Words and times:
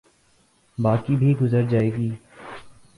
باقی 0.77 1.15
بھی 1.15 1.33
گزر 1.41 1.63
جائے 1.69 1.89
گی۔ 1.97 2.09